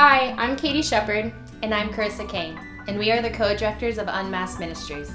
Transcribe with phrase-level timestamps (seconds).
[0.00, 1.32] Hi, I'm Katie Shepard.
[1.64, 2.56] And I'm Carissa Kane,
[2.86, 5.10] and we are the co directors of Unmasked Ministries.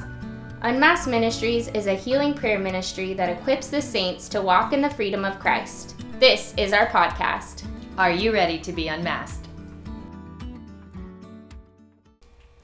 [0.62, 4.90] Unmasked Ministries is a healing prayer ministry that equips the saints to walk in the
[4.90, 5.96] freedom of Christ.
[6.20, 7.64] This is our podcast.
[7.98, 9.48] Are you ready to be unmasked?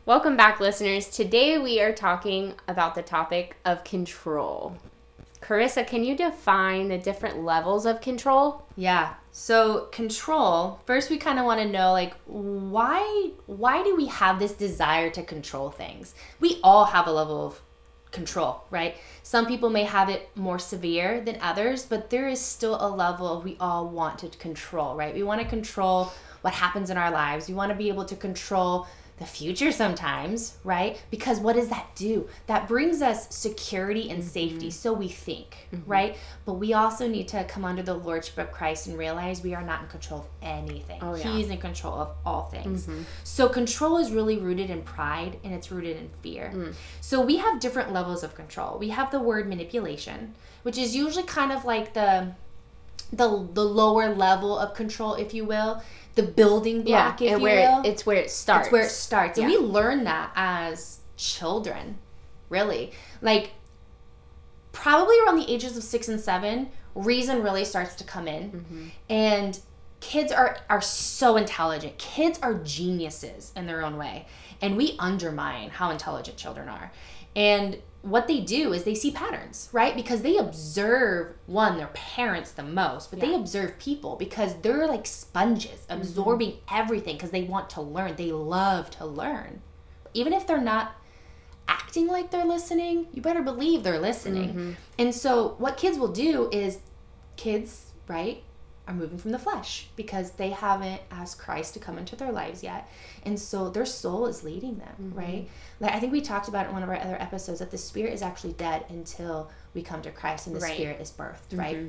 [0.06, 1.08] Welcome back, listeners.
[1.08, 4.76] Today we are talking about the topic of control.
[5.40, 8.66] Carissa, can you define the different levels of control?
[8.76, 9.14] Yeah.
[9.32, 10.82] So control.
[10.86, 15.10] First, we kind of want to know like why why do we have this desire
[15.12, 16.16] to control things?
[16.40, 17.62] We all have a level of
[18.12, 18.98] control, right?
[19.22, 23.28] Some people may have it more severe than others, but there is still a level
[23.28, 25.14] of we all want to control, right?
[25.14, 27.48] We want to control what happens in our lives.
[27.48, 28.88] We want to be able to control
[29.20, 31.02] the future sometimes, right?
[31.12, 32.30] Because what does that do?
[32.48, 34.70] That brings us security and safety, mm-hmm.
[34.70, 35.90] so we think, mm-hmm.
[35.90, 36.18] right?
[36.46, 39.62] But we also need to come under the lordship of Christ and realize we are
[39.62, 41.00] not in control of anything.
[41.02, 41.34] Oh, yeah.
[41.34, 42.88] He's in control of all things.
[42.88, 43.04] Mm-hmm.
[43.26, 46.52] So control is really rooted in pride and it's rooted in fear.
[46.56, 46.74] Mm.
[47.02, 48.80] So we have different levels of control.
[48.80, 52.36] We have the word manipulation, which is usually kind of like the
[53.12, 55.82] the the lower level of control, if you will
[56.20, 58.68] the building block, yeah, and where it's where it starts.
[58.68, 59.46] It's where it starts, yeah.
[59.46, 61.98] and we learn that as children,
[62.50, 62.92] really.
[63.22, 63.52] Like
[64.74, 68.88] probably around the ages of six and seven, reason really starts to come in, mm-hmm.
[69.10, 69.60] and
[70.02, 71.98] kids are are so intelligent.
[71.98, 74.28] Kids are geniuses in their own way,
[74.62, 76.92] and we undermine how intelligent children are,
[77.36, 79.96] and what they do is they see patterns, right?
[79.96, 83.26] Because they observe one, their parents the most, but yeah.
[83.26, 86.00] they observe people because they're like sponges, mm-hmm.
[86.00, 86.76] absorbing mm-hmm.
[86.76, 88.16] everything because they want to learn.
[88.16, 89.62] They love to learn.
[90.14, 90.94] Even if they're not
[91.68, 94.50] acting like they're listening, you better believe they're listening.
[94.50, 94.72] Mm-hmm.
[94.98, 96.80] And so, what kids will do is
[97.36, 98.44] kids, right?
[98.90, 102.64] Are moving from the flesh because they haven't asked Christ to come into their lives
[102.64, 102.90] yet.
[103.24, 105.18] And so their soul is leading them, mm-hmm.
[105.18, 105.50] right?
[105.80, 108.14] Like I think we talked about in one of our other episodes that the spirit
[108.14, 110.74] is actually dead until we come to Christ and the right.
[110.74, 111.78] spirit is birthed, right?
[111.78, 111.88] Mm-hmm.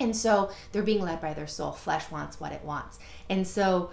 [0.00, 1.72] And so they're being led by their soul.
[1.72, 2.98] Flesh wants what it wants.
[3.28, 3.90] And so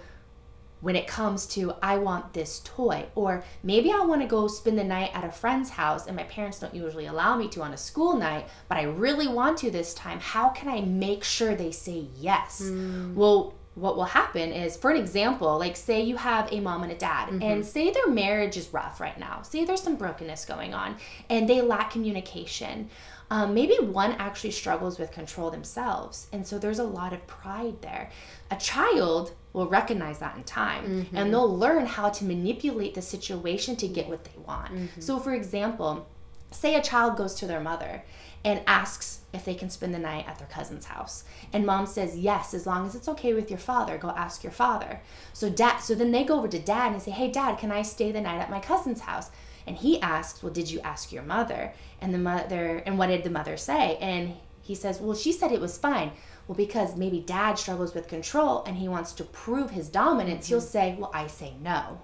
[0.86, 4.78] when it comes to I want this toy or maybe I want to go spend
[4.78, 7.72] the night at a friend's house and my parents don't usually allow me to on
[7.72, 11.56] a school night but I really want to this time how can I make sure
[11.56, 13.14] they say yes mm.
[13.14, 16.92] well what will happen is for an example like say you have a mom and
[16.92, 17.42] a dad mm-hmm.
[17.42, 20.94] and say their marriage is rough right now say there's some brokenness going on
[21.28, 22.88] and they lack communication
[23.30, 27.80] um, maybe one actually struggles with control themselves and so there's a lot of pride
[27.82, 28.10] there
[28.50, 31.16] a child will recognize that in time mm-hmm.
[31.16, 34.70] and they'll learn how to manipulate the situation to get what they want.
[34.70, 35.00] Mm-hmm.
[35.00, 36.06] So, for example,
[36.50, 38.04] say a child goes to their mother
[38.44, 42.16] and asks if they can spend the night at their cousin's house and mom says
[42.16, 45.00] yes as long as it's okay with your father go ask your father
[45.32, 47.82] so dad so then they go over to dad and say hey dad can i
[47.82, 49.30] stay the night at my cousin's house
[49.66, 53.24] and he asks well did you ask your mother and the mother and what did
[53.24, 56.12] the mother say and he says well she said it was fine
[56.46, 60.54] well, because maybe dad struggles with control and he wants to prove his dominance, mm-hmm.
[60.54, 62.00] he'll say, Well, I say no.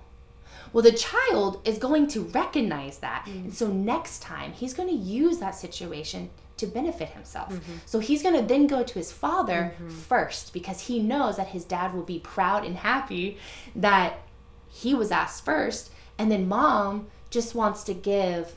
[0.72, 3.26] Well, the child is going to recognize that.
[3.26, 3.44] Mm-hmm.
[3.44, 7.52] And so next time, he's going to use that situation to benefit himself.
[7.52, 7.72] Mm-hmm.
[7.86, 9.88] So he's going to then go to his father mm-hmm.
[9.90, 13.38] first because he knows that his dad will be proud and happy
[13.76, 14.20] that
[14.68, 15.90] he was asked first.
[16.18, 18.54] And then mom just wants to give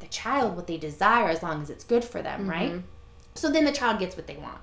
[0.00, 2.72] the child what they desire as long as it's good for them, right?
[2.72, 2.86] Mm-hmm.
[3.34, 4.58] So then the child gets what they want.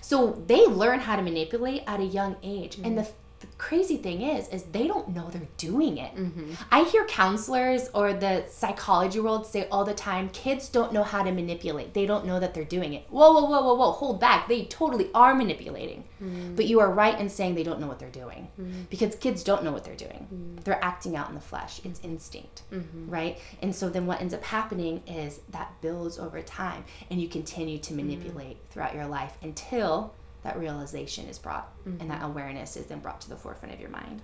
[0.00, 2.76] So they learn how to manipulate at a young age.
[2.76, 2.84] Mm-hmm.
[2.84, 3.08] And the
[3.40, 6.52] the crazy thing is is they don't know they're doing it mm-hmm.
[6.70, 11.22] i hear counselors or the psychology world say all the time kids don't know how
[11.22, 14.20] to manipulate they don't know that they're doing it whoa whoa whoa whoa whoa hold
[14.20, 16.54] back they totally are manipulating mm-hmm.
[16.54, 18.82] but you are right in saying they don't know what they're doing mm-hmm.
[18.90, 20.56] because kids don't know what they're doing mm-hmm.
[20.64, 23.08] they're acting out in the flesh it's instinct mm-hmm.
[23.08, 27.28] right and so then what ends up happening is that builds over time and you
[27.28, 28.08] continue to mm-hmm.
[28.08, 30.14] manipulate throughout your life until
[30.48, 32.00] that realization is brought mm-hmm.
[32.00, 32.30] and that mm-hmm.
[32.30, 34.22] awareness is then brought to the forefront of your mind.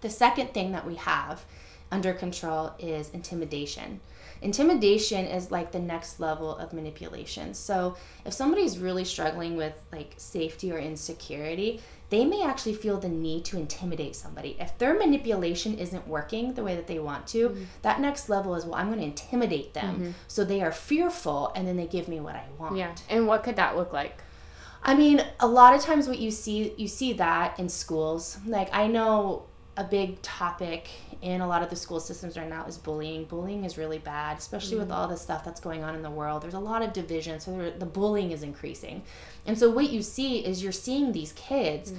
[0.00, 1.44] The second thing that we have
[1.90, 4.00] under control is intimidation.
[4.42, 7.54] Intimidation is like the next level of manipulation.
[7.54, 11.80] So, if somebody's really struggling with like safety or insecurity,
[12.10, 14.56] they may actually feel the need to intimidate somebody.
[14.60, 17.64] If their manipulation isn't working the way that they want to, mm-hmm.
[17.82, 19.94] that next level is, well, I'm going to intimidate them.
[19.94, 20.10] Mm-hmm.
[20.28, 22.76] So they are fearful and then they give me what I want.
[22.76, 22.94] Yeah.
[23.08, 24.22] And what could that look like?
[24.86, 28.38] I mean, a lot of times what you see you see that in schools.
[28.46, 29.46] Like I know
[29.76, 30.88] a big topic
[31.20, 33.24] in a lot of the school systems right now is bullying.
[33.24, 34.80] Bullying is really bad, especially mm.
[34.80, 36.42] with all the stuff that's going on in the world.
[36.42, 39.02] There's a lot of division, so the bullying is increasing.
[39.44, 41.98] And so what you see is you're seeing these kids mm.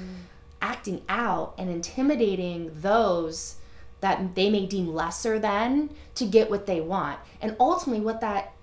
[0.61, 3.57] acting out and intimidating those
[3.99, 7.19] that they may deem lesser than to get what they want.
[7.41, 8.53] And ultimately, what that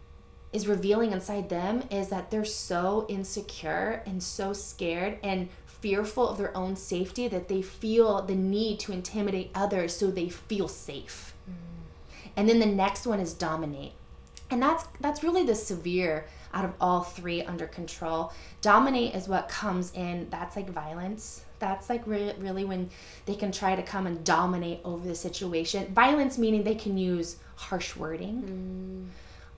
[0.54, 6.38] is revealing inside them is that they're so insecure and so scared and fearful of
[6.38, 11.34] their own safety that they feel the need to intimidate others so they feel safe.
[11.50, 11.54] Mm.
[12.36, 13.92] And then the next one is dominate.
[14.50, 18.32] And that's that's really the severe out of all three under control.
[18.60, 21.44] Dominate is what comes in, that's like violence.
[21.58, 22.90] That's like re- really when
[23.26, 25.92] they can try to come and dominate over the situation.
[25.92, 28.42] Violence meaning they can use harsh wording.
[28.42, 28.93] Mm.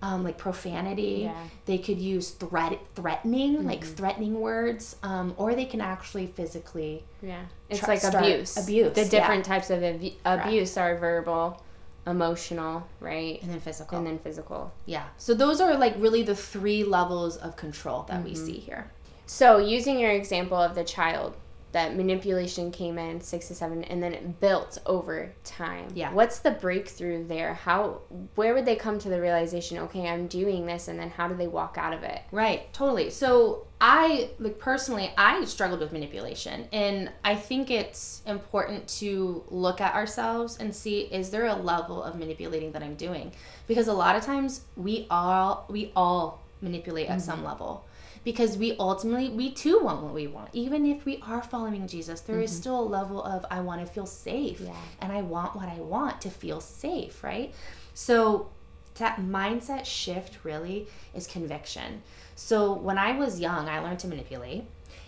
[0.02, 1.22] Um, like profanity.
[1.22, 1.34] Yeah.
[1.64, 3.66] They could use threat, threatening, mm-hmm.
[3.66, 7.02] like threatening words, um, or they can actually physically.
[7.22, 7.40] Yeah,
[7.70, 8.62] it's like abuse.
[8.62, 8.94] Abuse.
[8.94, 9.54] The different yeah.
[9.54, 11.62] types of ab- abuse are verbal,
[12.06, 13.40] emotional, right?
[13.42, 13.96] And then physical.
[13.98, 14.72] And then physical.
[14.84, 15.04] Yeah.
[15.16, 18.28] So those are like really the three levels of control that mm-hmm.
[18.28, 18.90] we see here.
[19.26, 21.34] So, using your example of the child,
[21.72, 25.88] that manipulation came in six to seven and then it built over time.
[25.94, 26.12] Yeah.
[26.12, 27.54] What's the breakthrough there?
[27.54, 28.00] How
[28.34, 31.34] where would they come to the realization okay i'm doing this and then how do
[31.34, 32.22] they walk out of it?
[32.32, 33.10] Right totally.
[33.10, 39.82] So i like personally i struggled with manipulation and i think it's important to look
[39.82, 43.32] at ourselves and see is there a level of manipulating that i'm doing?
[43.66, 47.26] Because a lot of times we all we all manipulate at mm-hmm.
[47.26, 47.84] some level
[48.26, 50.48] because we ultimately we too want what we want.
[50.52, 52.44] Even if we are following jesus there mm-hmm.
[52.44, 54.60] is still a level of i want to feel safe.
[54.60, 54.72] Yeah.
[55.00, 57.54] and i want what i want to feel safe right?
[57.94, 58.50] So
[58.96, 62.02] that mindset shift really is conviction.
[62.34, 64.64] So when i was young i learned to manipulate.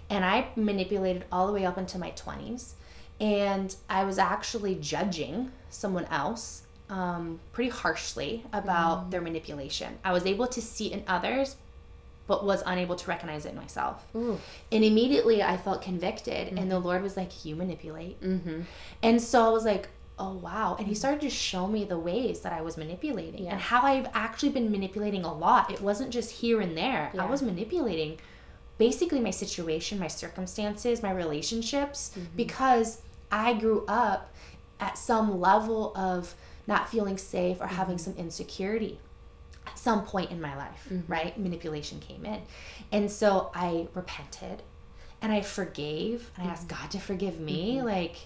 [0.08, 2.74] And i manipulated all the way up into my 20s
[3.20, 9.10] and i was actually judging someone else um, pretty harshly about mm.
[9.10, 9.98] their manipulation.
[10.04, 11.56] I was able to see in others
[12.28, 14.06] but was unable to recognize it in myself.
[14.14, 14.38] Ooh.
[14.70, 16.58] And immediately I felt convicted, mm-hmm.
[16.58, 16.86] and the mm-hmm.
[16.86, 18.20] Lord was like, You manipulate.
[18.20, 18.60] Mm-hmm.
[19.02, 19.88] And so I was like,
[20.20, 20.76] Oh, wow.
[20.78, 20.98] And He mm-hmm.
[20.98, 23.52] started to show me the ways that I was manipulating yeah.
[23.52, 25.72] and how I've actually been manipulating a lot.
[25.72, 27.24] It wasn't just here and there, yeah.
[27.24, 28.18] I was manipulating
[28.76, 32.36] basically my situation, my circumstances, my relationships, mm-hmm.
[32.36, 33.00] because
[33.32, 34.32] I grew up
[34.78, 36.34] at some level of
[36.66, 38.12] not feeling safe or having mm-hmm.
[38.12, 39.00] some insecurity
[39.76, 41.10] some point in my life, mm-hmm.
[41.10, 41.38] right?
[41.38, 42.40] Manipulation came in.
[42.92, 44.62] And so I repented
[45.20, 46.80] and I forgave and I asked mm-hmm.
[46.82, 47.76] God to forgive me.
[47.76, 47.86] Mm-hmm.
[47.86, 48.16] Like,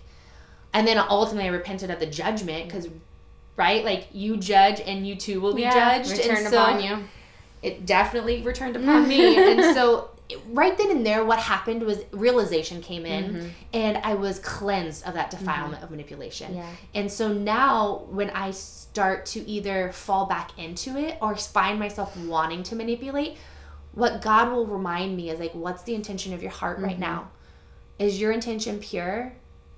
[0.73, 2.89] and then ultimately I repented of the judgment because,
[3.56, 3.85] right?
[3.85, 6.19] Like, you judge and you too will be yeah, judged.
[6.19, 6.99] Returned and so upon you.
[7.62, 9.37] It definitely returned upon me.
[9.37, 10.11] And so
[10.49, 13.49] right then and there, what happened was realization came in, mm-hmm.
[13.73, 15.84] and I was cleansed of that defilement mm-hmm.
[15.84, 16.55] of manipulation.
[16.55, 16.69] Yeah.
[16.94, 22.17] And so now, when I start to either fall back into it or find myself
[22.17, 23.37] wanting to manipulate,
[23.93, 26.87] what God will remind me is like, what's the intention of your heart mm-hmm.
[26.87, 27.31] right now?
[27.99, 29.35] Is your intention pure,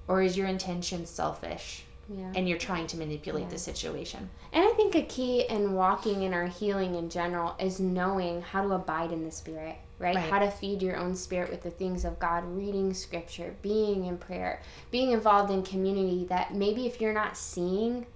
[0.08, 1.84] or is your intention selfish?
[2.08, 2.32] Yeah.
[2.34, 3.50] And you're trying to manipulate yeah.
[3.50, 4.28] the situation.
[4.52, 8.62] And I think a key in walking in our healing in general is knowing how
[8.62, 10.14] to abide in the Spirit right?
[10.14, 10.30] right?
[10.30, 14.18] How to feed your own spirit with the things of God, reading scripture, being in
[14.18, 14.60] prayer,
[14.90, 18.06] being involved in community that maybe if you're not seeing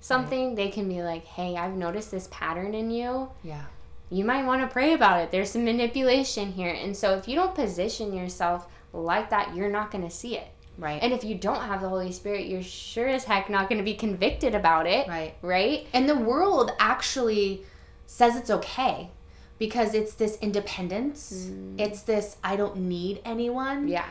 [0.00, 0.56] something, right.
[0.56, 3.30] they can be like, hey, I've noticed this pattern in you.
[3.42, 3.64] Yeah.
[4.10, 5.30] You might want to pray about it.
[5.30, 6.72] There's some manipulation here.
[6.72, 10.48] And so if you don't position yourself like that, you're not going to see it.
[10.78, 11.02] Right.
[11.02, 13.84] And if you don't have the Holy Spirit, you're sure as heck not going to
[13.84, 15.08] be convicted about it.
[15.08, 15.34] Right.
[15.42, 15.86] Right?
[15.92, 17.64] And the world actually
[18.06, 19.10] says it's okay
[19.58, 21.48] because it's this independence.
[21.50, 21.80] Mm.
[21.80, 23.88] It's this I don't need anyone.
[23.88, 24.06] Yeah.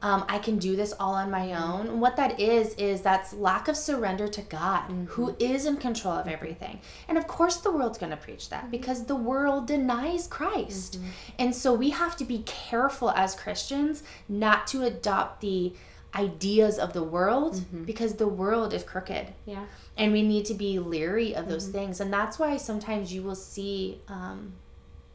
[0.00, 1.86] Um, I can do this all on my own.
[1.86, 2.00] Mm-hmm.
[2.00, 5.04] What that is, is that's lack of surrender to God, mm-hmm.
[5.06, 6.80] who is in control of everything.
[7.08, 10.98] And of course, the world's going to preach that because the world denies Christ.
[10.98, 11.08] Mm-hmm.
[11.40, 15.72] And so we have to be careful as Christians not to adopt the
[16.14, 17.82] ideas of the world mm-hmm.
[17.82, 19.26] because the world is crooked.
[19.46, 19.64] Yeah.
[19.96, 21.72] And we need to be leery of those mm-hmm.
[21.72, 22.00] things.
[22.00, 24.00] And that's why sometimes you will see.
[24.06, 24.52] Um,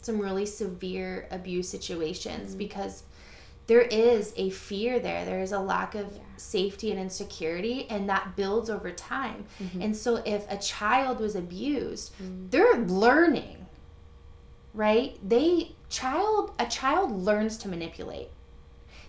[0.03, 2.59] some really severe abuse situations mm-hmm.
[2.59, 3.03] because
[3.67, 6.21] there is a fear there there is a lack of yeah.
[6.37, 9.81] safety and insecurity and that builds over time mm-hmm.
[9.81, 12.47] and so if a child was abused mm-hmm.
[12.49, 13.65] they're learning
[14.73, 18.27] right they child a child learns to manipulate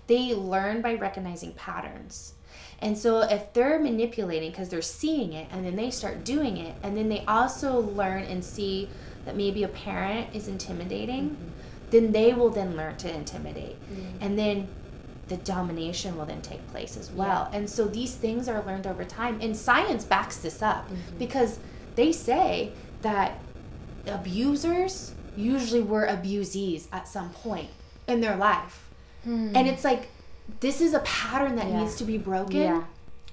[0.06, 2.34] they learn by recognizing patterns
[2.80, 6.74] and so if they're manipulating because they're seeing it and then they start doing it
[6.82, 8.88] and then they also learn and see
[9.24, 11.90] that maybe a parent is intimidating, mm-hmm.
[11.90, 13.80] then they will then learn to intimidate.
[13.82, 14.18] Mm-hmm.
[14.20, 14.68] And then
[15.28, 17.48] the domination will then take place as well.
[17.50, 17.58] Yeah.
[17.58, 19.38] And so these things are learned over time.
[19.40, 21.18] And science backs this up mm-hmm.
[21.18, 21.58] because
[21.94, 23.38] they say that
[24.06, 27.70] abusers usually were abusees at some point
[28.06, 28.88] in their life.
[29.24, 29.52] Hmm.
[29.54, 30.08] And it's like
[30.60, 31.80] this is a pattern that Yeah.
[31.80, 32.60] needs to be broken.
[32.60, 32.84] Yeah.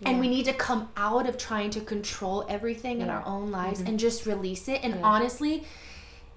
[0.06, 3.82] And we need to come out of trying to control everything in our own lives
[3.82, 3.88] Mhm.
[3.90, 4.82] and just release it.
[4.84, 5.02] And Yeah.
[5.04, 5.64] honestly,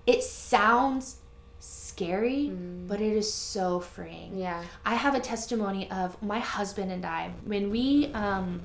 [0.06, 1.16] it sounds
[1.60, 2.86] scary, Mm.
[2.86, 4.36] but it is so freeing.
[4.36, 4.62] Yeah.
[4.84, 8.62] I have a testimony of my husband and I when we um,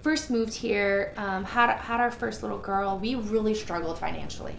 [0.00, 2.98] first moved here, um, had had our first little girl.
[2.98, 4.56] We really struggled financially.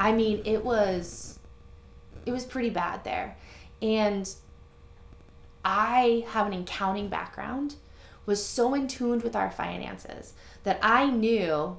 [0.00, 1.38] I mean, it was
[2.26, 3.36] it was pretty bad there,
[3.80, 4.28] and
[5.64, 7.76] I have an accounting background.
[8.26, 10.34] Was so in tuned with our finances
[10.64, 11.76] that I knew,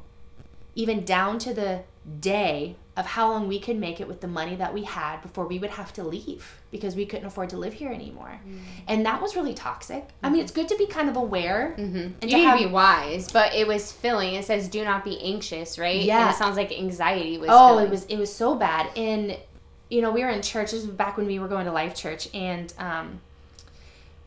[0.76, 1.84] even down to the
[2.20, 5.48] day of how long we could make it with the money that we had before
[5.48, 8.42] we would have to leave because we couldn't afford to live here anymore.
[8.88, 10.10] And that was really toxic.
[10.22, 11.76] I mean, it's good to be kind of aware.
[11.78, 11.98] Mm-hmm.
[11.98, 14.34] And you to need have- to be wise, but it was filling.
[14.34, 15.96] It says, "Do not be anxious," right?
[15.98, 16.32] And Yeah.
[16.32, 17.50] it sounds like anxiety was.
[17.52, 17.86] Oh, filling.
[17.86, 18.90] it was it was so bad.
[18.98, 19.38] And
[19.90, 20.72] you know, we were in church.
[20.72, 23.22] This was back when we were going to Life Church, and um,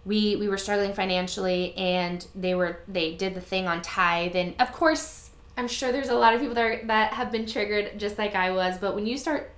[0.04, 4.54] we we were struggling financially, and they were they did the thing on tithe, and
[4.60, 7.98] of course, I'm sure there's a lot of people that are, that have been triggered
[7.98, 8.78] just like I was.
[8.78, 9.50] But when you start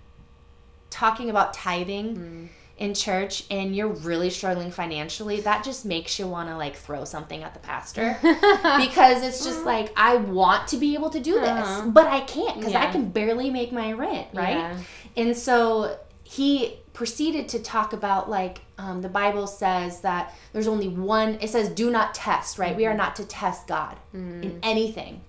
[0.90, 2.50] talking about tithing.
[2.78, 7.06] In church, and you're really struggling financially, that just makes you want to like throw
[7.06, 11.40] something at the pastor because it's just like I want to be able to do
[11.40, 11.88] this, Uh-huh.
[11.88, 14.58] but I can't because I can barely make my rent, right?
[14.58, 14.76] Yeah.
[15.16, 20.88] And so he proceeded to talk about like um, the Bible says that there's only
[20.88, 21.38] one.
[21.40, 22.76] It says, "Do not test." Right?
[22.76, 23.96] We are not to test God
[24.42, 25.22] in anything,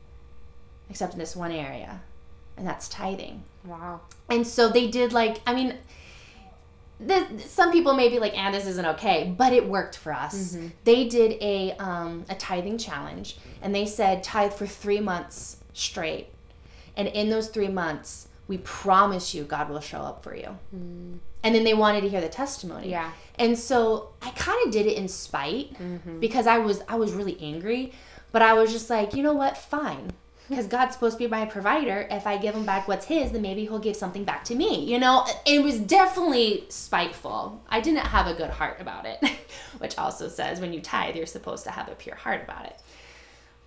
[0.90, 2.02] except in this one area,
[2.58, 3.44] and that's tithing.
[3.64, 4.02] Wow.
[4.30, 5.76] And so they did like I mean.
[7.00, 10.58] The, some people may be like, "And this isn't okay," but it worked for us.
[10.84, 16.30] They did a um, a tithing challenge, and they said tithe for three months straight,
[16.96, 20.58] and in those three months, we promise you God will show up for you.
[21.44, 22.90] And then they wanted to hear the testimony.
[22.90, 23.12] Yeah.
[23.36, 26.20] And so I kind of did it in spite mm-hmm.
[26.20, 27.94] because I was I was really angry,
[28.32, 30.12] but I was just like, you know what, fine.
[30.50, 32.08] Because God's supposed to be my provider.
[32.10, 34.86] If I give him back what's his, then maybe he'll give something back to me.
[34.86, 37.62] You know, it was definitely spiteful.
[37.68, 39.22] I didn't have a good heart about it,
[39.80, 42.80] which also says when you tithe, you're supposed to have a pure heart about it.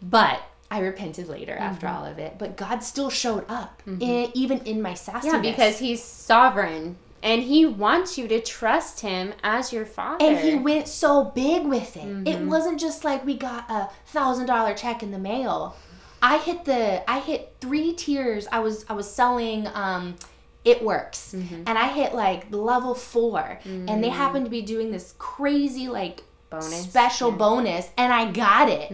[0.00, 1.96] But I repented later after Mm-hmm.
[1.96, 2.38] all of it.
[2.38, 5.24] But God still showed up, in, even in my sassiness.
[5.24, 10.24] Yeah, because he's sovereign and he wants you to trust him as your father.
[10.24, 12.00] And he went so big with it.
[12.00, 12.48] It Mm-hmm.
[12.48, 15.76] wasn't just like we got a thousand dollar check in the mail.
[16.22, 18.46] I hit the I hit three tiers.
[18.52, 20.16] I was I was selling um
[20.64, 21.62] it works Mm-hmm.
[21.66, 26.22] and I hit like level 4 and they happened to be doing this crazy like
[26.50, 27.36] Bonus, special yeah.
[27.36, 28.90] bonus and I got it.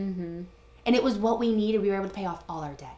[0.86, 0.94] Mm-hmm.
[0.94, 1.82] And it was what we needed.
[1.82, 2.96] We were able to pay off all our debt.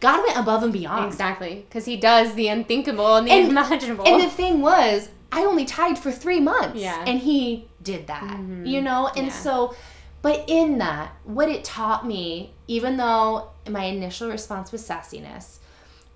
[0.00, 1.06] God went above and beyond.
[1.06, 4.06] Exactly, because he does the unthinkable and the And- unimaginable.
[4.06, 6.80] And the thing was, I only tied for three months.
[6.80, 7.04] Yeah.
[7.06, 9.08] And he did that, you know?
[9.16, 9.32] And Yeah.
[9.32, 9.74] so,
[10.22, 15.57] but in that, what it taught me, even though my initial response was sassiness,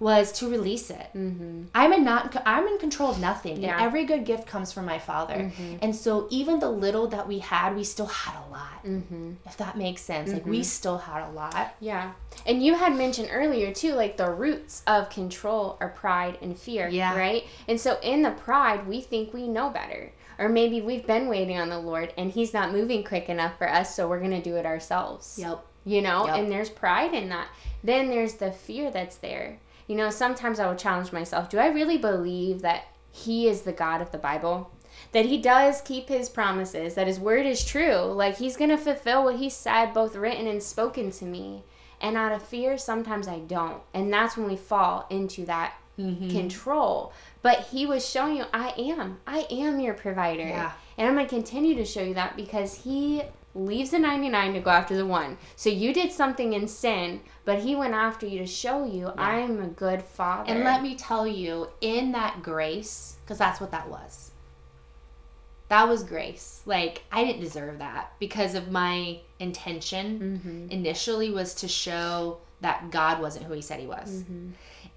[0.02, 1.06] was to release it.
[1.14, 1.64] Mm-hmm.
[1.74, 3.74] I'm in not I'm in control of nothing, Yeah.
[3.76, 5.52] and every good gift comes from my Father.
[5.80, 8.84] And so, even the little that we had, we still had a lot.
[8.84, 9.32] mm-hmm.
[9.46, 11.74] If that makes sense, like we still had a lot.
[11.80, 12.12] Yeah.
[12.46, 16.88] And you had mentioned earlier too, like the roots of control are pride and fear.
[16.88, 17.16] Yeah.
[17.16, 17.44] Right?
[17.68, 20.12] And so in the pride, we think we know better.
[20.38, 23.68] Or maybe we've been waiting on the Lord and He's not moving quick enough for
[23.68, 25.38] us, so we're going to do it ourselves.
[25.38, 25.64] Yep.
[25.84, 26.26] You know?
[26.26, 26.36] Yep.
[26.36, 27.48] And there's pride in that.
[27.84, 29.58] Then there's the fear that's there.
[29.92, 33.72] You know, sometimes I will challenge myself do I really believe that He is the
[33.72, 34.70] God of the Bible?
[35.12, 37.96] That He does keep His promises, that His word is true.
[37.96, 41.64] Like He's going to fulfill what He said, both written and spoken to me.
[42.00, 43.82] And out of fear, sometimes I don't.
[43.92, 46.30] And that's when we fall into that Mm-hmm.
[46.30, 47.12] control.
[47.42, 49.18] But He was showing you, I am.
[49.26, 50.42] I am your provider.
[50.42, 50.72] Yeah.
[50.96, 53.20] And I'm going to continue to show you that because He
[53.54, 55.36] leaves the 99 to go after the one.
[55.56, 59.60] So you did something in sin, but He went after you to show you, I'm
[59.60, 60.50] a good father.
[60.50, 64.30] And let me tell you, in that grace, because that's what that was.
[65.68, 66.60] That was grace.
[66.66, 70.70] Like, I didn't deserve that because of my intention mm-hmm.
[70.70, 74.22] initially was to show that God wasn't who he said he was.
[74.22, 74.50] Mm-hmm.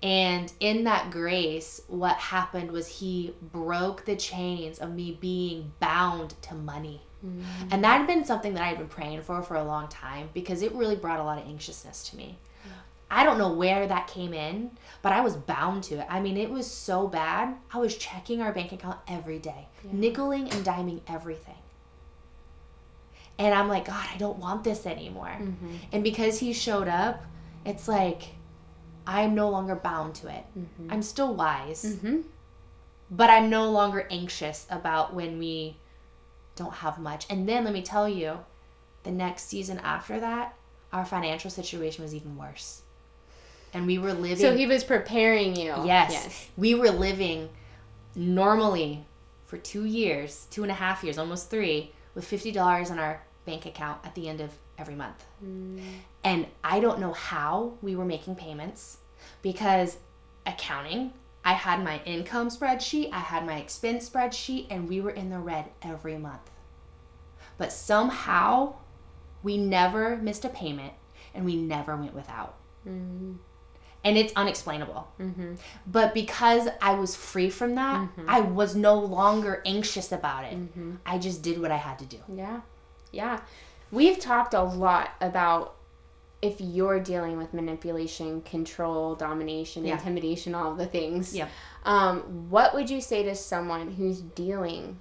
[0.03, 6.35] And in that grace, what happened was he broke the chains of me being bound
[6.43, 7.01] to money.
[7.25, 7.67] Mm-hmm.
[7.71, 10.29] And that had been something that I had been praying for for a long time
[10.33, 12.37] because it really brought a lot of anxiousness to me.
[13.09, 14.71] I don't know where that came in,
[15.03, 16.07] but I was bound to it.
[16.09, 17.55] I mean, it was so bad.
[17.71, 21.55] I was checking our bank account every day, nickeling and diming everything.
[23.37, 25.37] And I'm like, God, I don't want this anymore.
[25.39, 25.75] Mm-hmm.
[25.91, 27.23] And because he showed up,
[27.65, 28.23] it's like
[29.05, 30.43] I'm no longer bound to it.
[30.57, 30.91] Mm-hmm.
[30.91, 32.23] I'm still wise, Mhm.
[33.11, 35.77] but I'm no longer anxious about when we
[36.55, 37.25] don't have much.
[37.29, 38.39] And then let me tell you,
[39.03, 40.55] the next season after that,
[40.91, 42.81] our financial situation was even worse.
[43.73, 44.37] And we were living.
[44.37, 45.73] So he was preparing you.
[45.85, 46.11] Yes.
[46.11, 46.47] yes.
[46.55, 47.49] We were living
[48.15, 49.05] normally
[49.45, 53.65] for two years, two and a half years, almost three, with $50 in our bank
[53.65, 55.23] account at the end of every month.
[55.43, 55.79] Mm.
[56.23, 58.97] And I don't know how we were making payments
[59.41, 59.97] because
[60.45, 61.13] accounting,
[61.45, 65.39] I had my income spreadsheet, I had my expense spreadsheet, and we were in the
[65.39, 66.49] red every month.
[67.57, 68.75] But somehow
[69.43, 70.93] we never missed a payment
[71.35, 72.57] and we never went without.
[72.85, 73.33] Mm-hmm.
[74.03, 75.07] And it's unexplainable.
[75.19, 75.53] Mm-hmm.
[75.87, 78.25] But because I was free from that, mm-hmm.
[78.27, 80.53] I was no longer anxious about it.
[80.53, 80.95] Mm-hmm.
[81.05, 82.17] I just did what I had to do.
[82.27, 82.61] Yeah.
[83.11, 83.41] Yeah.
[83.91, 85.74] We've talked a lot about
[86.41, 89.93] if you're dealing with manipulation, control, domination, yeah.
[89.93, 91.35] intimidation, all the things.
[91.35, 91.47] Yeah.
[91.83, 94.99] Um, what would you say to someone who's dealing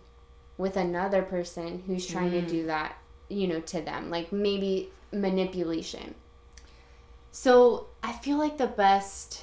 [0.57, 2.41] with another person who's trying mm.
[2.41, 2.97] to do that,
[3.29, 4.11] you know, to them?
[4.11, 6.15] Like maybe manipulation.
[7.31, 9.43] So I feel like the best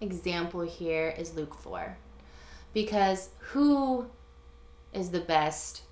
[0.00, 1.98] example here is Luke 4.
[2.72, 4.06] Because who
[4.92, 5.82] is the best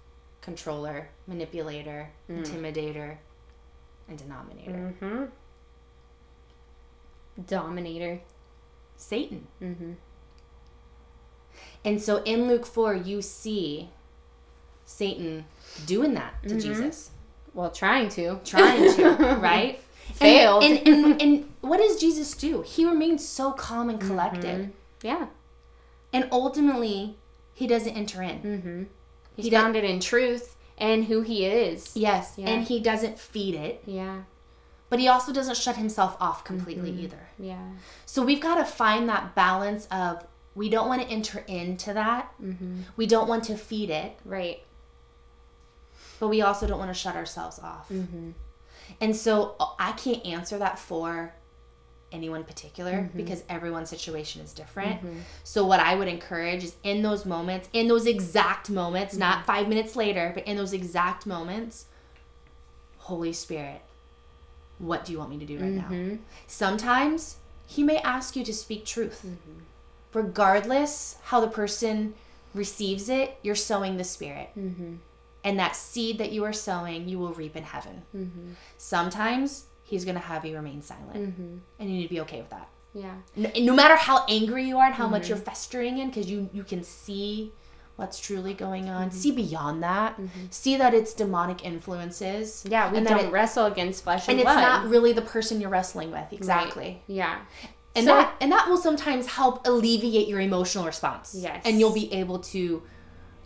[0.40, 2.42] controller, manipulator, mm.
[2.42, 3.18] intimidator,
[4.08, 4.94] and denominator?
[5.00, 5.24] Mm-hmm.
[7.46, 8.20] Dominator.
[8.96, 9.46] Satan.
[9.62, 9.92] Mm-hmm.
[11.84, 13.90] And so in Luke 4, you see
[14.84, 15.44] Satan
[15.86, 16.58] doing that to mm-hmm.
[16.58, 17.10] Jesus.
[17.52, 18.40] Well, trying to.
[18.44, 19.80] Trying to, right?
[20.14, 20.62] Failed.
[20.64, 22.62] And, and, and, and, what does Jesus do?
[22.62, 24.44] He remains so calm and collected.
[24.44, 25.06] Mm-hmm.
[25.06, 25.26] Yeah.
[26.12, 27.16] And ultimately,
[27.54, 28.40] he doesn't enter in.
[28.40, 28.82] Mm-hmm.
[29.36, 31.96] He's he founded in truth and who he is.
[31.96, 32.34] Yes.
[32.36, 32.50] Yeah.
[32.50, 33.82] And he doesn't feed it.
[33.86, 34.22] Yeah.
[34.90, 37.04] But he also doesn't shut himself off completely mm-hmm.
[37.04, 37.28] either.
[37.38, 37.70] Yeah.
[38.06, 42.32] So we've got to find that balance of we don't want to enter into that.
[42.40, 42.82] Mm-hmm.
[42.96, 44.18] We don't want to feed it.
[44.24, 44.62] Right.
[46.20, 47.88] But we also don't want to shut ourselves off.
[47.88, 48.30] Mm-hmm.
[49.00, 51.34] And so uh, I can't answer that for
[52.14, 53.16] anyone particular mm-hmm.
[53.16, 54.96] because everyone's situation is different.
[54.96, 55.18] Mm-hmm.
[55.42, 59.20] So what I would encourage is in those moments, in those exact moments, mm-hmm.
[59.20, 61.86] not 5 minutes later, but in those exact moments,
[62.98, 63.82] Holy Spirit,
[64.78, 65.82] what do you want me to do right now?
[65.82, 66.16] Mm-hmm.
[66.46, 69.22] Sometimes he may ask you to speak truth.
[69.26, 69.60] Mm-hmm.
[70.12, 72.14] Regardless how the person
[72.54, 74.50] receives it, you're sowing the spirit.
[75.44, 78.52] And that seed that you are sowing you will reap in heaven mm-hmm.
[78.76, 81.58] sometimes he's going to have you remain silent mm-hmm.
[81.78, 84.78] and you need to be okay with that yeah no, no matter how angry you
[84.78, 85.12] are and how mm-hmm.
[85.12, 87.52] much you're festering in because you you can see
[87.96, 89.16] what's truly going on mm-hmm.
[89.16, 90.46] see beyond that mm-hmm.
[90.50, 94.56] see that it's demonic influences yeah we and don't it, wrestle against flesh and, blood.
[94.56, 94.76] and blood.
[94.76, 97.02] it's not really the person you're wrestling with exactly right.
[97.06, 97.40] yeah
[97.96, 101.94] and so, that and that will sometimes help alleviate your emotional response yes and you'll
[101.94, 102.82] be able to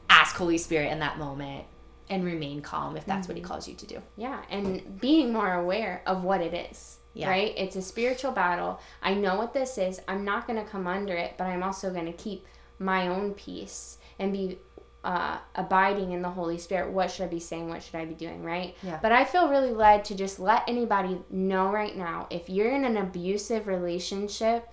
[0.08, 1.64] ask holy spirit in that moment
[2.10, 3.28] and remain calm if that's mm-hmm.
[3.28, 3.52] what he mm-hmm.
[3.52, 4.02] calls you to do.
[4.16, 6.98] Yeah, and being more aware of what it is.
[7.14, 7.30] Yeah.
[7.30, 7.52] Right?
[7.56, 8.80] It's a spiritual battle.
[9.02, 10.00] I know what this is.
[10.06, 12.46] I'm not going to come under it, but I'm also going to keep
[12.78, 14.58] my own peace and be
[15.02, 16.92] uh, abiding in the Holy Spirit.
[16.92, 17.68] What should I be saying?
[17.68, 18.44] What should I be doing?
[18.44, 18.76] Right?
[18.82, 19.00] Yeah.
[19.02, 22.84] But I feel really led to just let anybody know right now if you're in
[22.84, 24.68] an abusive relationship,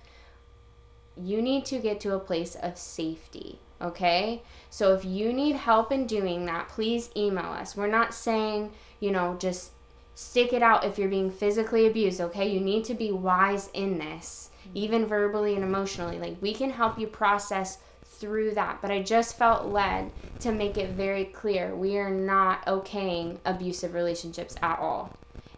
[1.16, 4.42] you need to get to a place of safety okay?
[4.70, 7.76] So if you need help in doing that, please email us.
[7.76, 9.72] We're not saying, you know, just
[10.14, 12.48] stick it out if you're being physically abused, okay?
[12.48, 16.18] You need to be wise in this, even verbally and emotionally.
[16.18, 20.10] Like, we can help you process through that, but I just felt led
[20.40, 25.12] to make it very clear we are not okaying abusive relationships at all.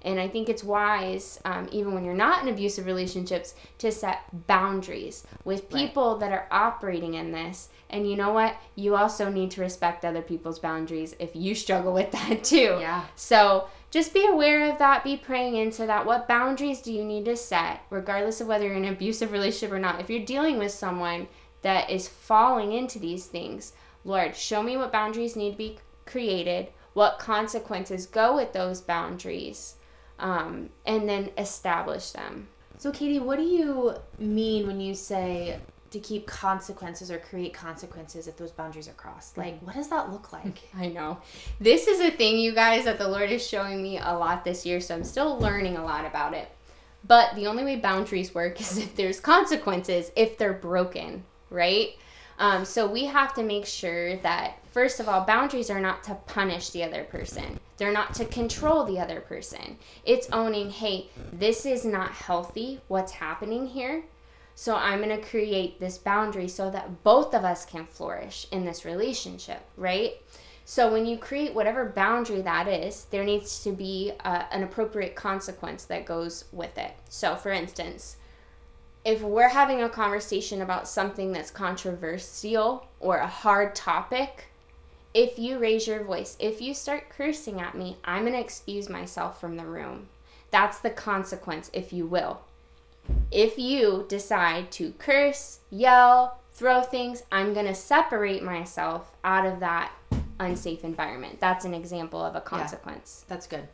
[0.08, 4.22] And I think it's wise, um, even when you're not in abusive relationships, to set
[4.46, 6.20] boundaries with people right.
[6.20, 7.68] that are operating in this.
[7.90, 8.56] And you know what?
[8.74, 12.78] You also need to respect other people's boundaries if you struggle with that too.
[12.80, 13.04] Yeah.
[13.16, 15.04] So just be aware of that.
[15.04, 16.06] Be praying into that.
[16.06, 19.74] What boundaries do you need to set, regardless of whether you're in an abusive relationship
[19.74, 20.00] or not?
[20.00, 21.28] If you're dealing with someone
[21.60, 26.68] that is falling into these things, Lord, show me what boundaries need to be created,
[26.94, 29.74] what consequences go with those boundaries
[30.18, 32.48] um, and then establish them.
[32.78, 35.58] So, Katie, what do you mean when you say
[35.90, 39.36] to keep consequences or create consequences if those boundaries are crossed?
[39.36, 40.68] Like, what does that look like?
[40.76, 41.18] I know.
[41.60, 44.64] This is a thing, you guys, that the Lord is showing me a lot this
[44.64, 46.48] year, so I'm still learning a lot about it.
[47.06, 51.90] But the only way boundaries work is if there's consequences, if they're broken, right?
[52.38, 56.14] Um, so we have to make sure that, first of all, boundaries are not to
[56.14, 57.58] punish the other person.
[57.76, 59.78] They're not to control the other person.
[60.04, 64.04] It's owning, hey, this is not healthy, what's happening here.
[64.54, 68.64] So I'm going to create this boundary so that both of us can flourish in
[68.64, 70.14] this relationship, right?
[70.64, 75.14] So when you create whatever boundary that is, there needs to be uh, an appropriate
[75.14, 76.92] consequence that goes with it.
[77.08, 78.16] So, for instance,
[79.08, 84.48] if we're having a conversation about something that's controversial or a hard topic,
[85.14, 88.90] if you raise your voice, if you start cursing at me, I'm going to excuse
[88.90, 90.10] myself from the room.
[90.50, 92.42] That's the consequence, if you will.
[93.30, 99.60] If you decide to curse, yell, throw things, I'm going to separate myself out of
[99.60, 99.90] that
[100.38, 101.40] unsafe environment.
[101.40, 103.24] That's an example of a consequence.
[103.24, 103.68] Yeah, that's good.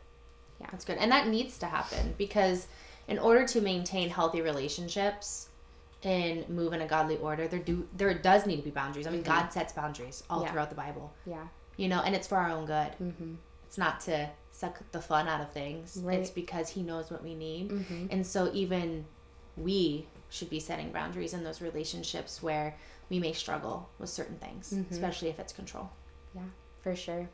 [0.61, 0.97] Yeah, that's good.
[0.97, 2.67] And that needs to happen because
[3.07, 5.49] in order to maintain healthy relationships
[6.03, 9.07] and move in a godly order, there do there does need to be boundaries.
[9.07, 9.31] I mean, mm-hmm.
[9.31, 10.51] God sets boundaries all yeah.
[10.51, 11.13] throughout the Bible.
[11.25, 11.47] Yeah.
[11.77, 12.91] You know, and it's for our own good.
[13.01, 13.35] Mm-hmm.
[13.67, 15.99] It's not to suck the fun out of things.
[16.01, 16.19] Right.
[16.19, 17.69] It's because He knows what we need.
[17.69, 18.07] Mm-hmm.
[18.11, 19.05] And so even
[19.57, 22.75] we should be setting boundaries in those relationships where
[23.09, 24.93] we may struggle with certain things, mm-hmm.
[24.93, 25.89] especially if it's control.
[26.33, 26.41] Yeah,
[26.81, 27.29] for sure.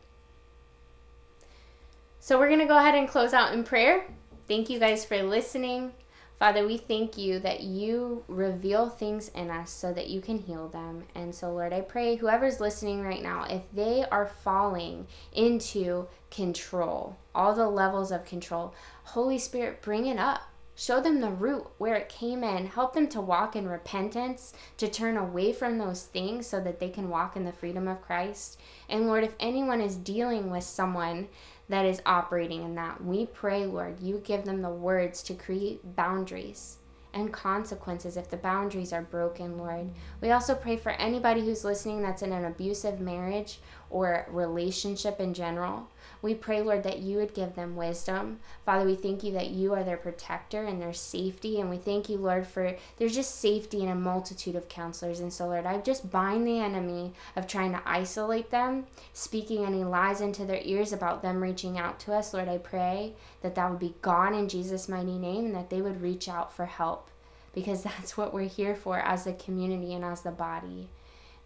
[2.19, 4.05] So we're going to go ahead and close out in prayer.
[4.51, 5.93] Thank you guys for listening.
[6.37, 10.67] Father, we thank you that you reveal things in us so that you can heal
[10.67, 11.05] them.
[11.15, 17.15] And so, Lord, I pray whoever's listening right now, if they are falling into control,
[17.33, 20.41] all the levels of control, Holy Spirit, bring it up.
[20.75, 22.65] Show them the root where it came in.
[22.65, 26.89] Help them to walk in repentance, to turn away from those things so that they
[26.89, 28.59] can walk in the freedom of Christ.
[28.89, 31.27] And Lord, if anyone is dealing with someone
[31.71, 35.95] that is operating in that, we pray, Lord, you give them the words to create
[35.95, 36.77] boundaries
[37.13, 39.89] and consequences if the boundaries are broken, Lord.
[40.21, 43.59] We also pray for anybody who's listening that's in an abusive marriage
[43.91, 45.87] or relationship in general.
[46.21, 48.39] We pray, Lord, that you would give them wisdom.
[48.63, 51.59] Father, we thank you that you are their protector and their safety.
[51.59, 55.19] And we thank you, Lord, for there's just safety in a multitude of counselors.
[55.19, 59.83] And so, Lord, I just bind the enemy of trying to isolate them, speaking any
[59.83, 62.33] lies into their ears about them reaching out to us.
[62.33, 65.81] Lord, I pray that that would be gone in Jesus' mighty name and that they
[65.81, 67.09] would reach out for help
[67.53, 70.89] because that's what we're here for as a community and as the body.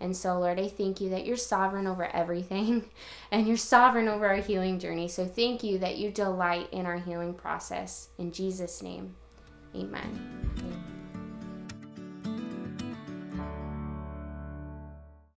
[0.06, 2.86] And so, Lord, I thank you that you're sovereign over everything
[3.32, 5.08] and you're sovereign over our healing journey.
[5.08, 8.10] So, thank you that you delight in our healing process.
[8.20, 9.16] In Jesus' name,
[9.74, 10.54] amen.
[10.60, 10.95] amen.